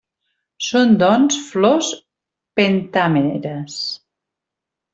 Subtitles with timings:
[0.67, 1.91] Són doncs flors
[2.61, 3.79] pentàmeres.